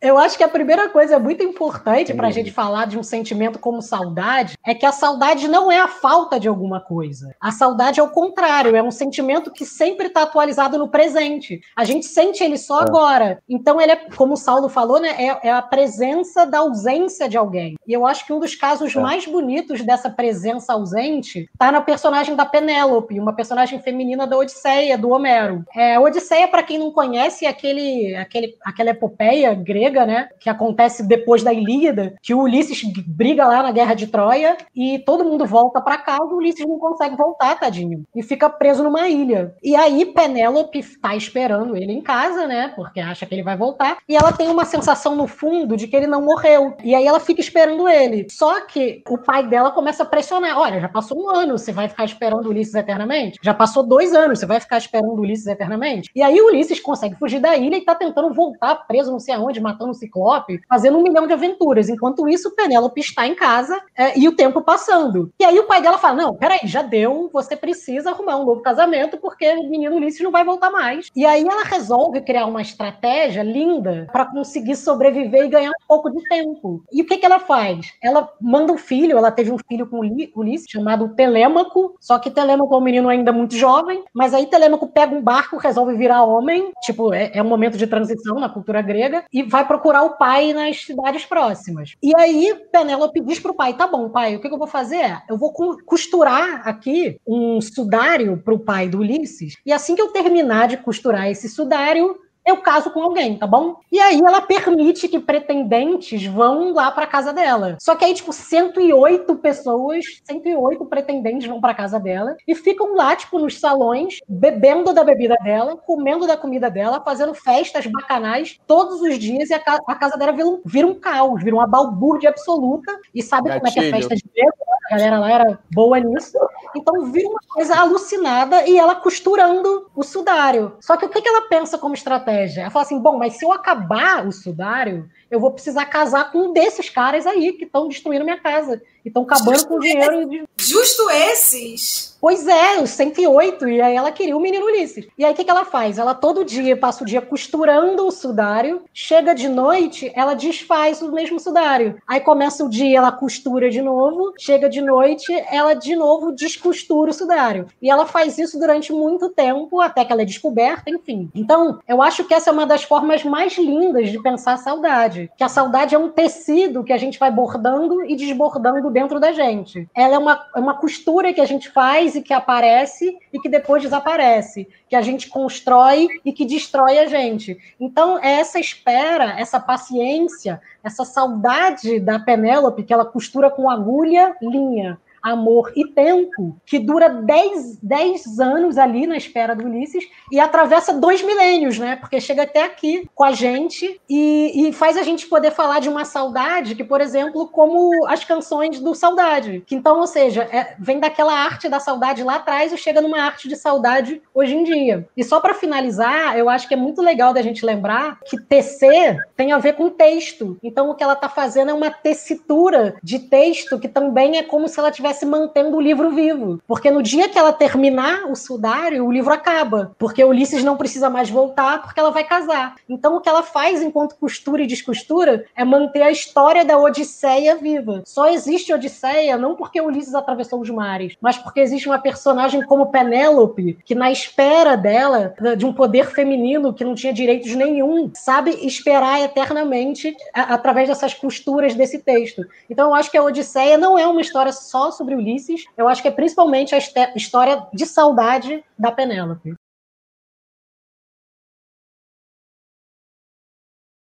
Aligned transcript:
Eu 0.00 0.16
acho 0.16 0.36
que 0.36 0.44
a 0.44 0.48
primeira 0.48 0.88
coisa 0.88 1.18
muito 1.18 1.42
importante 1.42 2.14
para 2.14 2.28
a 2.28 2.30
gente 2.30 2.52
falar 2.52 2.86
de 2.86 2.96
um 2.96 3.02
sentimento 3.02 3.58
como 3.58 3.82
saudade 3.82 4.56
é 4.64 4.72
que 4.72 4.86
a 4.86 4.92
saudade 4.92 5.48
não 5.48 5.72
é 5.72 5.80
a 5.80 5.88
falta 5.88 6.38
de 6.38 6.46
alguma 6.46 6.80
coisa. 6.80 7.34
A 7.40 7.50
saudade 7.50 7.98
é 7.98 8.02
o 8.02 8.10
contrário, 8.10 8.76
é 8.76 8.82
um 8.82 8.92
sentimento 8.92 9.50
que 9.50 9.66
sempre 9.66 10.06
está 10.06 10.22
atualizado 10.22 10.78
no 10.78 10.88
presente. 10.88 11.60
A 11.76 11.84
gente 11.84 12.06
sente 12.06 12.44
ele 12.44 12.56
só 12.56 12.80
é. 12.80 12.82
agora. 12.84 13.42
Então, 13.48 13.80
ele 13.80 13.90
é, 13.90 13.96
como 13.96 14.34
o 14.34 14.36
Saulo 14.36 14.68
falou, 14.68 15.00
né, 15.00 15.16
é, 15.18 15.48
é, 15.48 15.52
a 15.52 15.60
presença 15.60 16.46
da 16.46 16.60
ausência 16.60 17.28
de 17.28 17.36
alguém. 17.36 17.74
E 17.84 17.92
eu 17.92 18.06
acho 18.06 18.24
que 18.24 18.32
um 18.32 18.38
dos 18.38 18.54
casos 18.54 18.94
é. 18.94 19.00
mais 19.00 19.26
bonitos 19.26 19.82
dessa 19.82 20.08
presença 20.08 20.74
ausente 20.74 21.48
está 21.52 21.72
na 21.72 21.80
personagem 21.80 22.36
da 22.36 22.46
Penélope, 22.46 23.18
uma 23.18 23.34
personagem 23.34 23.80
feminina 23.80 24.28
da 24.28 24.38
Odisseia, 24.38 24.96
do 24.96 25.10
Homero. 25.10 25.64
É, 25.74 25.98
Odisseia, 25.98 26.46
para 26.46 26.62
quem 26.62 26.78
não 26.78 26.92
conhece, 26.92 27.46
é 27.46 27.48
aquele, 27.48 28.14
aquele, 28.14 28.56
aquela 28.64 28.90
epopeia 28.90 29.52
grega 29.54 29.87
grega, 29.88 30.06
né? 30.06 30.28
Que 30.38 30.48
acontece 30.48 31.06
depois 31.06 31.42
da 31.42 31.52
Ilíada, 31.52 32.14
que 32.22 32.34
o 32.34 32.42
Ulisses 32.42 32.82
briga 33.06 33.46
lá 33.46 33.62
na 33.62 33.72
guerra 33.72 33.94
de 33.94 34.06
Troia 34.06 34.56
e 34.74 34.98
todo 35.00 35.24
mundo 35.24 35.46
volta 35.46 35.80
para 35.80 35.98
casa, 35.98 36.24
o 36.24 36.36
Ulisses 36.36 36.66
não 36.66 36.78
consegue 36.78 37.16
voltar, 37.16 37.58
tadinho, 37.58 38.04
e 38.14 38.22
fica 38.22 38.48
preso 38.48 38.82
numa 38.82 39.08
ilha. 39.08 39.54
E 39.62 39.74
aí 39.74 40.06
Penélope 40.06 40.82
tá 41.00 41.16
esperando 41.16 41.76
ele 41.76 41.92
em 41.92 42.00
casa, 42.00 42.46
né? 42.46 42.72
Porque 42.76 43.00
acha 43.00 43.26
que 43.26 43.34
ele 43.34 43.42
vai 43.42 43.56
voltar, 43.56 43.98
e 44.08 44.16
ela 44.16 44.32
tem 44.32 44.48
uma 44.48 44.64
sensação 44.64 45.16
no 45.16 45.26
fundo 45.26 45.76
de 45.76 45.86
que 45.86 45.96
ele 45.96 46.06
não 46.06 46.22
morreu. 46.22 46.76
E 46.84 46.94
aí 46.94 47.06
ela 47.06 47.20
fica 47.20 47.40
esperando 47.40 47.88
ele. 47.88 48.26
Só 48.30 48.60
que 48.66 49.02
o 49.08 49.18
pai 49.18 49.46
dela 49.46 49.70
começa 49.70 50.02
a 50.02 50.06
pressionar: 50.06 50.58
olha, 50.58 50.80
já 50.80 50.88
passou 50.88 51.18
um 51.18 51.30
ano, 51.30 51.58
você 51.58 51.72
vai 51.72 51.88
ficar 51.88 52.04
esperando 52.04 52.46
o 52.46 52.50
Ulisses 52.50 52.74
eternamente? 52.74 53.38
Já 53.42 53.54
passou 53.54 53.82
dois 53.82 54.14
anos, 54.14 54.38
você 54.38 54.46
vai 54.46 54.60
ficar 54.60 54.78
esperando 54.78 55.18
o 55.18 55.20
Ulisses 55.20 55.46
eternamente? 55.46 56.10
E 56.14 56.22
aí 56.22 56.40
o 56.40 56.46
Ulisses 56.46 56.80
consegue 56.80 57.16
fugir 57.16 57.40
da 57.40 57.56
ilha 57.56 57.76
e 57.76 57.84
tá 57.84 57.94
tentando 57.94 58.32
voltar 58.32 58.74
preso 58.86 59.10
não 59.10 59.20
sei 59.20 59.34
aonde, 59.34 59.60
matando 59.60 59.77
o 59.86 59.94
Ciclope, 59.94 60.60
fazendo 60.68 60.98
um 60.98 61.02
milhão 61.02 61.26
de 61.26 61.32
aventuras. 61.32 61.88
Enquanto 61.88 62.28
isso, 62.28 62.54
Penélope 62.54 63.00
está 63.00 63.26
em 63.26 63.34
casa 63.34 63.80
é, 63.96 64.18
e 64.18 64.28
o 64.28 64.34
tempo 64.34 64.62
passando. 64.62 65.30
E 65.38 65.44
aí 65.44 65.58
o 65.58 65.66
pai 65.66 65.82
dela 65.82 65.98
fala: 65.98 66.22
Não, 66.22 66.34
peraí, 66.34 66.60
já 66.64 66.82
deu, 66.82 67.30
você 67.32 67.56
precisa 67.56 68.10
arrumar 68.10 68.36
um 68.36 68.44
novo 68.44 68.62
casamento, 68.62 69.18
porque 69.18 69.48
o 69.52 69.68
menino 69.68 69.96
Ulisses 69.96 70.20
não 70.20 70.30
vai 70.30 70.44
voltar 70.44 70.70
mais. 70.70 71.10
E 71.14 71.24
aí 71.26 71.42
ela 71.46 71.64
resolve 71.64 72.20
criar 72.20 72.46
uma 72.46 72.62
estratégia 72.62 73.42
linda 73.42 74.08
para 74.12 74.26
conseguir 74.26 74.76
sobreviver 74.76 75.44
e 75.44 75.48
ganhar 75.48 75.70
um 75.70 75.86
pouco 75.86 76.10
de 76.10 76.22
tempo. 76.28 76.82
E 76.92 77.02
o 77.02 77.06
que, 77.06 77.18
que 77.18 77.26
ela 77.26 77.38
faz? 77.38 77.92
Ela 78.02 78.28
manda 78.40 78.72
um 78.72 78.78
filho, 78.78 79.16
ela 79.16 79.30
teve 79.30 79.52
um 79.52 79.58
filho 79.68 79.86
com 79.86 80.00
Ulisses 80.00 80.70
chamado 80.70 81.14
Telêmaco, 81.14 81.96
só 82.00 82.18
que 82.18 82.30
Telêmaco 82.30 82.74
é 82.74 82.78
um 82.78 82.82
menino 82.82 83.08
ainda 83.08 83.32
muito 83.32 83.54
jovem, 83.54 84.04
mas 84.12 84.34
aí 84.34 84.46
Telêmaco 84.46 84.86
pega 84.88 85.14
um 85.14 85.22
barco, 85.22 85.56
resolve 85.56 85.96
virar 85.96 86.24
homem, 86.24 86.72
tipo, 86.82 87.12
é, 87.12 87.30
é 87.34 87.42
um 87.42 87.48
momento 87.48 87.76
de 87.76 87.86
transição 87.86 88.38
na 88.38 88.48
cultura 88.48 88.80
grega, 88.82 89.24
e 89.32 89.42
vai 89.42 89.66
procurar 89.68 90.02
o 90.02 90.16
pai 90.16 90.52
nas 90.52 90.84
cidades 90.84 91.24
próximas. 91.24 91.94
E 92.02 92.12
aí 92.16 92.54
Penélope 92.72 93.20
diz 93.20 93.38
pro 93.38 93.54
pai: 93.54 93.74
tá 93.74 93.86
bom, 93.86 94.08
pai, 94.08 94.34
o 94.34 94.40
que, 94.40 94.48
que 94.48 94.54
eu 94.54 94.58
vou 94.58 94.66
fazer? 94.66 95.22
Eu 95.28 95.36
vou 95.36 95.52
costurar 95.84 96.66
aqui 96.66 97.20
um 97.26 97.60
sudário 97.60 98.38
pro 98.38 98.58
pai 98.58 98.88
do 98.88 98.98
Ulisses, 98.98 99.54
e 99.64 99.72
assim 99.72 99.94
que 99.94 100.02
eu 100.02 100.08
terminar 100.08 100.66
de 100.66 100.78
costurar 100.78 101.28
esse 101.28 101.48
sudário, 101.48 102.16
eu 102.48 102.56
caso 102.56 102.90
com 102.90 103.02
alguém, 103.02 103.36
tá 103.36 103.46
bom? 103.46 103.76
E 103.92 104.00
aí 104.00 104.20
ela 104.20 104.40
permite 104.40 105.06
que 105.06 105.20
pretendentes 105.20 106.24
vão 106.24 106.72
lá 106.72 106.90
para 106.90 107.06
casa 107.06 107.32
dela. 107.32 107.76
Só 107.78 107.94
que 107.94 108.04
aí, 108.04 108.14
tipo, 108.14 108.32
108 108.32 109.36
pessoas, 109.36 110.04
108 110.24 110.84
pretendentes 110.86 111.46
vão 111.46 111.60
para 111.60 111.74
casa 111.74 112.00
dela 112.00 112.36
e 112.46 112.54
ficam 112.54 112.94
lá, 112.94 113.14
tipo, 113.14 113.38
nos 113.38 113.60
salões, 113.60 114.20
bebendo 114.26 114.94
da 114.94 115.04
bebida 115.04 115.36
dela, 115.42 115.76
comendo 115.76 116.26
da 116.26 116.36
comida 116.36 116.70
dela, 116.70 117.02
fazendo 117.04 117.34
festas 117.34 117.86
bacanais 117.86 118.58
todos 118.66 119.00
os 119.02 119.18
dias 119.18 119.50
e 119.50 119.54
a, 119.54 119.58
ca 119.58 119.78
a 119.86 119.94
casa 119.94 120.16
dela 120.16 120.32
vira 120.32 120.48
um, 120.48 120.60
vira 120.64 120.86
um, 120.86 120.94
caos, 120.94 121.42
vira 121.42 121.54
uma 121.54 121.66
balbúrdia 121.66 122.30
absoluta. 122.30 122.98
E 123.14 123.22
sabe 123.22 123.48
Gatilho. 123.48 123.60
como 123.60 123.68
é 123.68 123.72
que 123.72 123.80
é 123.80 123.90
festa 123.90 124.16
de 124.16 124.24
bebo? 124.34 124.56
A 124.90 124.96
galera 124.96 125.18
lá 125.18 125.30
era 125.30 125.58
boa 125.70 126.00
nisso. 126.00 126.38
Então 126.78 127.10
vira 127.10 127.28
uma 127.28 127.40
coisa 127.48 127.76
alucinada 127.76 128.66
e 128.66 128.78
ela 128.78 128.94
costurando 128.94 129.90
o 129.94 130.02
sudário. 130.02 130.76
Só 130.80 130.96
que 130.96 131.04
o 131.04 131.08
que 131.08 131.26
ela 131.26 131.42
pensa 131.42 131.78
como 131.78 131.94
estratégia? 131.94 132.62
Ela 132.62 132.70
fala 132.70 132.84
assim: 132.84 132.98
bom, 132.98 133.18
mas 133.18 133.34
se 133.34 133.44
eu 133.44 133.52
acabar 133.52 134.26
o 134.26 134.32
sudário, 134.32 135.08
eu 135.30 135.38
vou 135.38 135.50
precisar 135.50 135.86
casar 135.86 136.32
com 136.32 136.38
um 136.38 136.52
desses 136.52 136.88
caras 136.88 137.26
aí 137.26 137.52
que 137.52 137.64
estão 137.64 137.88
destruindo 137.88 138.24
minha 138.24 138.40
casa. 138.40 138.82
E 139.04 139.08
estão 139.08 139.22
acabando 139.22 139.66
com 139.66 139.76
o 139.76 139.80
dinheiro. 139.80 140.46
Justo 140.58 141.10
esses? 141.10 142.17
Pois 142.20 142.46
é, 142.48 142.80
os 142.80 142.90
108. 142.90 143.68
E 143.68 143.80
aí 143.80 143.94
ela 143.94 144.10
queria 144.10 144.36
o 144.36 144.40
menino 144.40 144.66
Ulisses. 144.66 145.06
E 145.16 145.24
aí 145.24 145.32
o 145.32 145.34
que, 145.34 145.44
que 145.44 145.50
ela 145.50 145.64
faz? 145.64 145.98
Ela 145.98 146.14
todo 146.14 146.44
dia 146.44 146.76
passa 146.76 147.04
o 147.04 147.06
dia 147.06 147.22
costurando 147.22 148.06
o 148.06 148.10
sudário. 148.10 148.82
Chega 148.92 149.34
de 149.34 149.48
noite, 149.48 150.10
ela 150.14 150.34
desfaz 150.34 151.00
o 151.00 151.12
mesmo 151.12 151.38
sudário. 151.38 151.96
Aí 152.06 152.20
começa 152.20 152.64
o 152.64 152.68
dia, 152.68 152.98
ela 152.98 153.12
costura 153.12 153.70
de 153.70 153.80
novo. 153.80 154.32
Chega 154.38 154.68
de 154.68 154.80
noite, 154.80 155.32
ela 155.50 155.74
de 155.74 155.94
novo 155.94 156.32
descostura 156.32 157.10
o 157.10 157.14
sudário. 157.14 157.66
E 157.80 157.90
ela 157.90 158.06
faz 158.06 158.36
isso 158.38 158.58
durante 158.58 158.92
muito 158.92 159.30
tempo, 159.30 159.80
até 159.80 160.04
que 160.04 160.12
ela 160.12 160.22
é 160.22 160.24
descoberta, 160.24 160.90
enfim. 160.90 161.30
Então, 161.34 161.78
eu 161.86 162.02
acho 162.02 162.24
que 162.24 162.34
essa 162.34 162.50
é 162.50 162.52
uma 162.52 162.66
das 162.66 162.82
formas 162.82 163.22
mais 163.22 163.56
lindas 163.56 164.10
de 164.10 164.20
pensar 164.20 164.54
a 164.54 164.58
saudade. 164.58 165.30
Que 165.36 165.44
a 165.44 165.48
saudade 165.48 165.94
é 165.94 165.98
um 165.98 166.10
tecido 166.10 166.82
que 166.82 166.92
a 166.92 166.98
gente 166.98 167.18
vai 167.18 167.30
bordando 167.30 168.04
e 168.04 168.16
desbordando 168.16 168.90
dentro 168.90 169.20
da 169.20 169.32
gente. 169.32 169.88
Ela 169.94 170.14
é 170.14 170.18
uma, 170.18 170.46
é 170.56 170.58
uma 170.58 170.74
costura 170.74 171.32
que 171.32 171.40
a 171.40 171.44
gente 171.44 171.70
faz 171.70 172.07
e 172.14 172.22
que 172.22 172.32
aparece 172.32 173.18
e 173.32 173.38
que 173.38 173.48
depois 173.48 173.82
desaparece. 173.82 174.68
Que 174.88 174.96
a 174.96 175.02
gente 175.02 175.28
constrói 175.28 176.08
e 176.24 176.32
que 176.32 176.44
destrói 176.44 176.98
a 176.98 177.06
gente. 177.06 177.58
Então, 177.78 178.18
é 178.18 178.40
essa 178.40 178.58
espera, 178.58 179.38
essa 179.38 179.58
paciência, 179.58 180.60
essa 180.82 181.04
saudade 181.04 182.00
da 182.00 182.18
Penélope, 182.18 182.82
que 182.82 182.92
ela 182.92 183.04
costura 183.04 183.50
com 183.50 183.68
agulha, 183.68 184.36
linha 184.40 184.98
amor 185.22 185.72
e 185.76 185.86
tempo, 185.86 186.56
que 186.64 186.78
dura 186.78 187.08
10, 187.08 187.78
10 187.82 188.40
anos 188.40 188.78
ali 188.78 189.06
na 189.06 189.16
espera 189.16 189.54
do 189.54 189.64
Ulisses 189.64 190.04
e 190.30 190.38
atravessa 190.38 190.92
dois 190.92 191.22
milênios, 191.22 191.78
né? 191.78 191.96
Porque 191.96 192.20
chega 192.20 192.42
até 192.42 192.64
aqui 192.64 193.08
com 193.14 193.24
a 193.24 193.32
gente 193.32 194.00
e, 194.08 194.68
e 194.68 194.72
faz 194.72 194.96
a 194.96 195.02
gente 195.02 195.26
poder 195.26 195.50
falar 195.50 195.80
de 195.80 195.88
uma 195.88 196.04
saudade 196.04 196.74
que, 196.74 196.84
por 196.84 197.00
exemplo, 197.00 197.48
como 197.48 198.06
as 198.06 198.24
canções 198.24 198.80
do 198.80 198.94
Saudade. 198.94 199.62
Que 199.66 199.74
então, 199.74 200.00
ou 200.00 200.06
seja, 200.06 200.42
é, 200.52 200.74
vem 200.78 200.98
daquela 200.98 201.32
arte 201.32 201.68
da 201.68 201.80
saudade 201.80 202.22
lá 202.22 202.36
atrás 202.36 202.72
e 202.72 202.76
chega 202.76 203.00
numa 203.00 203.20
arte 203.20 203.48
de 203.48 203.56
saudade 203.56 204.22
hoje 204.34 204.54
em 204.54 204.64
dia. 204.64 205.08
E 205.16 205.24
só 205.24 205.40
para 205.40 205.54
finalizar, 205.54 206.36
eu 206.36 206.48
acho 206.48 206.66
que 206.68 206.74
é 206.74 206.76
muito 206.76 207.02
legal 207.02 207.32
da 207.32 207.42
gente 207.42 207.64
lembrar 207.64 208.18
que 208.24 208.40
tecer 208.40 209.18
tem 209.36 209.52
a 209.52 209.58
ver 209.58 209.74
com 209.74 209.88
texto. 209.90 210.58
Então, 210.62 210.90
o 210.90 210.94
que 210.94 211.02
ela 211.02 211.12
está 211.12 211.28
fazendo 211.28 211.70
é 211.70 211.74
uma 211.74 211.90
tessitura 211.90 212.96
de 213.02 213.18
texto 213.18 213.78
que 213.78 213.88
também 213.88 214.38
é 214.38 214.42
como 214.42 214.68
se 214.68 214.78
ela 214.78 214.90
tivesse 214.90 215.17
estivesse 215.18 215.26
mantendo 215.26 215.76
o 215.76 215.80
livro 215.80 216.10
vivo. 216.10 216.60
Porque 216.66 216.90
no 216.90 217.02
dia 217.02 217.28
que 217.28 217.38
ela 217.38 217.52
terminar 217.52 218.30
o 218.30 218.36
sudário, 218.36 219.04
o 219.04 219.12
livro 219.12 219.32
acaba. 219.32 219.92
Porque 219.98 220.22
Ulisses 220.22 220.62
não 220.62 220.76
precisa 220.76 221.10
mais 221.10 221.28
voltar, 221.28 221.82
porque 221.82 221.98
ela 221.98 222.10
vai 222.10 222.24
casar. 222.24 222.76
Então, 222.88 223.16
o 223.16 223.20
que 223.20 223.28
ela 223.28 223.42
faz 223.42 223.82
enquanto 223.82 224.16
costura 224.16 224.62
e 224.62 224.66
descostura 224.66 225.44
é 225.56 225.64
manter 225.64 226.02
a 226.02 226.10
história 226.10 226.64
da 226.64 226.78
Odisseia 226.78 227.56
viva. 227.56 228.02
Só 228.04 228.28
existe 228.28 228.72
Odisseia 228.72 229.36
não 229.36 229.56
porque 229.56 229.80
Ulisses 229.80 230.14
atravessou 230.14 230.60
os 230.60 230.70
mares, 230.70 231.16
mas 231.20 231.36
porque 231.36 231.60
existe 231.60 231.88
uma 231.88 231.98
personagem 231.98 232.62
como 232.62 232.90
Penélope, 232.90 233.78
que 233.84 233.94
na 233.94 234.10
espera 234.10 234.76
dela, 234.76 235.34
de 235.56 235.66
um 235.66 235.72
poder 235.72 236.06
feminino 236.06 236.72
que 236.72 236.84
não 236.84 236.94
tinha 236.94 237.12
direitos 237.12 237.54
nenhum, 237.54 238.10
sabe 238.14 238.50
esperar 238.66 239.20
eternamente 239.20 240.16
através 240.32 240.88
dessas 240.88 241.14
costuras 241.14 241.74
desse 241.74 241.98
texto. 241.98 242.44
Então, 242.68 242.88
eu 242.88 242.94
acho 242.94 243.10
que 243.10 243.16
a 243.16 243.22
Odisseia 243.22 243.78
não 243.78 243.98
é 243.98 244.06
uma 244.06 244.20
história 244.20 244.52
só 244.52 244.90
sobre 244.98 245.14
Ulisses, 245.14 245.64
eu 245.76 245.88
acho 245.88 246.02
que 246.02 246.08
é 246.08 246.10
principalmente 246.10 246.74
a 246.74 246.78
história 247.14 247.66
de 247.72 247.86
saudade 247.86 248.62
da 248.78 248.92
Penélope. 248.92 249.54